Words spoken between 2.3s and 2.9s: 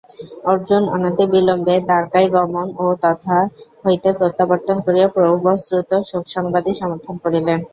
গমন ও